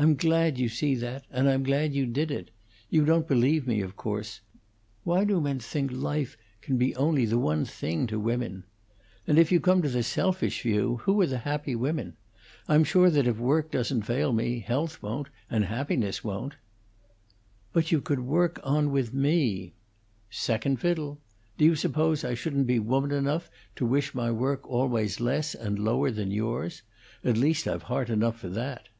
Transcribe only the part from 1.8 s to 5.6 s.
you did it. You don't believe me, of course. Why do men